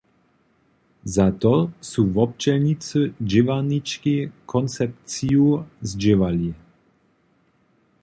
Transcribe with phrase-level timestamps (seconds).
[1.15, 1.51] Za to
[1.89, 4.15] su wobdźělnicy dźěłarnički
[4.51, 5.45] koncepciju
[5.89, 6.51] zdźěłali.